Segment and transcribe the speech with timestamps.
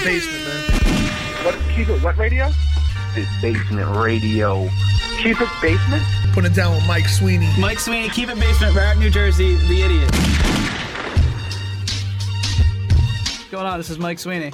[0.00, 1.44] it basement, man.
[1.44, 1.54] What?
[1.74, 2.50] Keep it what radio?
[3.14, 4.68] It's Basement Radio.
[5.22, 6.02] Keep it basement.
[6.32, 7.48] Put it down with Mike Sweeney.
[7.58, 10.10] Mike Sweeney, keep it basement, Barrett, New Jersey, the idiot.
[13.24, 13.78] What's going on?
[13.78, 14.52] This is Mike Sweeney.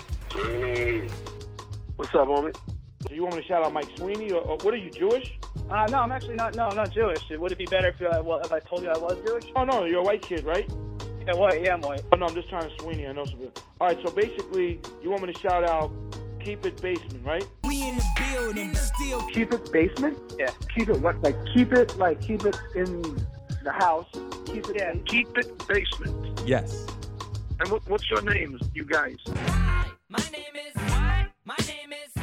[1.96, 2.54] What's up, homie?
[3.06, 5.38] Do you want me to shout out Mike Sweeney, or, or what are you Jewish?
[5.68, 6.54] Uh, no, I'm actually not.
[6.54, 7.20] No, I'm not Jewish.
[7.30, 9.44] Would it be better if, uh, well, if I told you I was Jewish?
[9.56, 10.70] Oh no, you're a white kid, right?
[11.26, 11.62] Yeah, white.
[11.62, 12.02] Yeah, I'm white.
[12.12, 13.06] Oh no, I'm just trying to Sweeney.
[13.06, 13.50] I know something.
[13.80, 15.90] All right, so basically, you want me to shout out
[16.40, 17.46] Keep It Basement, right?
[17.64, 20.18] We in the building, still Keep It Basement?
[20.38, 20.50] Yeah.
[20.74, 21.20] Keep it what?
[21.22, 23.00] Like keep it like keep it in
[23.62, 24.06] the house.
[24.44, 24.76] Keep it.
[24.76, 24.94] Yeah.
[25.06, 26.40] Keep it basement.
[26.46, 26.86] Yes.
[27.60, 29.16] And what, what's your names, you guys?
[30.08, 30.74] My name is
[31.44, 32.22] My name is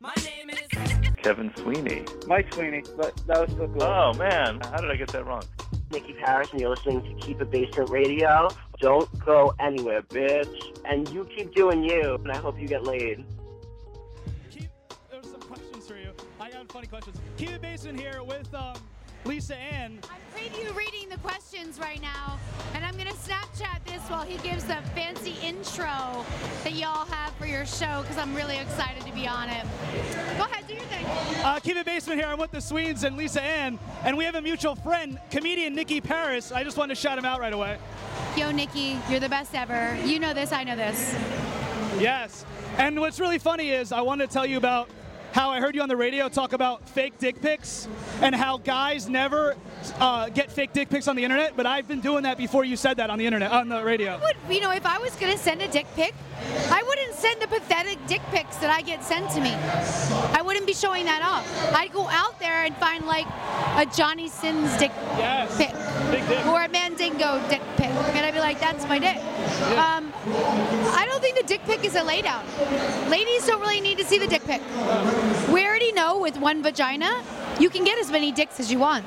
[0.00, 2.04] My name is Kevin Sweeney.
[2.26, 3.82] Mike Sweeney, but that was so cool.
[3.84, 5.44] Oh man, how did I get that wrong?
[5.92, 8.48] Nikki Paris, and you're listening to Keep It Basement Radio.
[8.80, 10.78] Don't go anywhere, bitch.
[10.84, 13.24] And you keep doing you, and I hope you get laid.
[14.50, 14.68] Keep,
[15.10, 16.10] there's some questions for you.
[16.40, 17.18] I got funny questions.
[17.36, 18.74] Keep it basement here with um,
[19.24, 20.00] Lisa Ann.
[20.10, 22.38] I'm preview reading the questions right now,
[22.74, 26.24] and I'm gonna Snapchat this while he gives the fancy intro
[26.64, 29.64] that y'all have for your show because I'm really excited to be on it.
[30.36, 31.06] Go ahead, do your thing.
[31.44, 32.28] Uh, keep it basement here.
[32.28, 36.00] I'm with the Swedes and Lisa Ann, and we have a mutual friend, comedian Nikki
[36.00, 36.50] Paris.
[36.50, 37.78] I just wanted to shout him out right away.
[38.36, 39.96] Yo, Nikki, you're the best ever.
[40.04, 41.14] You know this, I know this.
[42.00, 42.44] Yes.
[42.78, 44.88] And what's really funny is I wanted to tell you about
[45.32, 47.88] how I heard you on the radio talk about fake dick pics
[48.20, 49.56] and how guys never
[49.98, 52.76] uh, get fake dick pics on the internet, but I've been doing that before you
[52.76, 54.20] said that on the internet, on the radio.
[54.22, 56.14] Would you know if I was gonna send a dick pic,
[56.70, 59.52] I wouldn't send the pathetic dick pics that I get sent to me.
[59.52, 61.74] I wouldn't be showing that off.
[61.74, 63.26] I'd go out there and find like
[63.76, 65.56] a Johnny Sins dick Yes.
[65.56, 65.70] pic
[66.10, 66.41] Big dick.
[66.72, 69.16] Mandingo dick pic, and I'd be like, "That's my dick."
[69.78, 70.12] Um,
[70.94, 72.42] I don't think the dick pic is a laydown.
[73.08, 74.62] Ladies don't really need to see the dick pic.
[75.52, 77.22] We already know with one vagina,
[77.60, 79.04] you can get as many dicks as you want.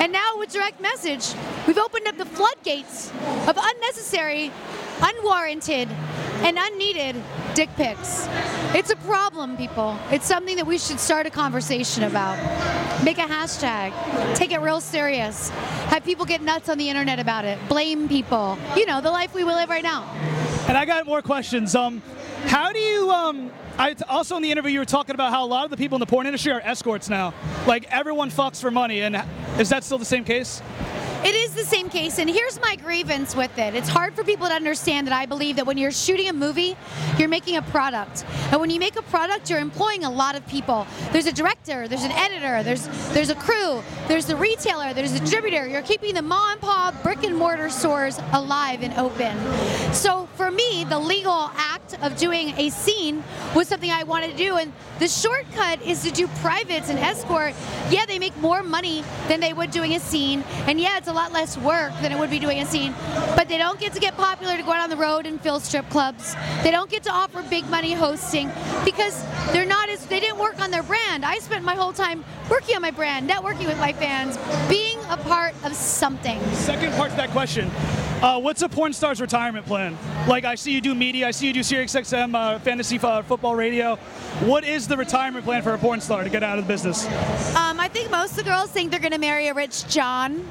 [0.00, 1.34] And now with direct message,
[1.66, 3.10] we've opened up the floodgates
[3.48, 4.52] of unnecessary,
[5.00, 5.88] unwarranted,
[6.44, 7.16] and unneeded
[7.54, 8.28] dick pics.
[8.74, 9.98] It's a problem, people.
[10.10, 12.36] It's something that we should start a conversation about.
[13.02, 13.92] Make a hashtag.
[14.34, 15.48] Take it real serious.
[15.88, 17.58] Have people get nuts on the internet about it.
[17.68, 18.58] Blame people.
[18.76, 20.02] You know, the life we will live right now.
[20.68, 21.74] And I got more questions.
[21.74, 22.02] Um,
[22.46, 23.10] how do you?
[23.10, 25.76] Um, I also in the interview you were talking about how a lot of the
[25.76, 27.34] people in the porn industry are escorts now.
[27.66, 29.22] Like everyone fucks for money, and
[29.58, 30.62] is that still the same case?
[31.24, 33.74] It is the same case, and here's my grievance with it.
[33.74, 36.76] It's hard for people to understand that I believe that when you're shooting a movie,
[37.16, 38.26] you're making a product.
[38.50, 40.86] And when you make a product, you're employing a lot of people.
[41.12, 45.20] There's a director, there's an editor, there's there's a crew, there's the retailer, there's a
[45.20, 45.66] distributor.
[45.66, 49.34] You're keeping the mom and pop brick and mortar stores alive and open.
[49.94, 53.24] So for me, the legal act of doing a scene
[53.54, 57.54] was something I wanted to do, and the shortcut is to do privates and escort.
[57.88, 61.13] Yeah, they make more money than they would doing a scene, and yeah, it's a
[61.14, 62.94] lot less work than it would be doing a scene.
[63.36, 65.60] But they don't get to get popular to go out on the road and fill
[65.60, 66.34] strip clubs.
[66.62, 68.50] They don't get to offer big money hosting
[68.84, 71.24] because they're not as they didn't work on their brand.
[71.24, 74.38] I spent my whole time working on my brand, networking with my fans,
[74.68, 76.40] being a part of something.
[76.52, 77.70] Second part to that question.
[78.22, 79.98] Uh, what's a porn star's retirement plan?
[80.26, 83.54] Like, I see you do media, I see you do SiriusXM, uh, fantasy uh, football
[83.54, 83.96] radio.
[84.46, 87.04] What is the retirement plan for a porn star to get out of the business?
[87.54, 90.46] Um, I think most of the girls think they're going to marry a rich John.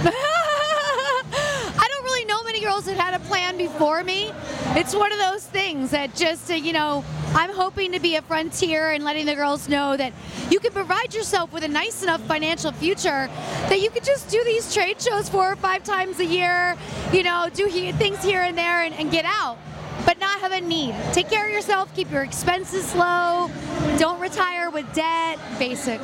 [0.04, 4.30] I don't really know many girls that had a plan before me.
[4.76, 7.04] It's one of those things that just, uh, you know,
[7.34, 10.12] I'm hoping to be a frontier and letting the girls know that
[10.50, 13.28] you can provide yourself with a nice enough financial future
[13.68, 16.76] that you could just do these trade shows four or five times a year,
[17.12, 19.58] you know, do he- things here and there and, and get out.
[20.06, 20.94] But not have a need.
[21.12, 23.50] Take care of yourself, keep your expenses low,
[23.98, 25.96] don't retire with debt, basic.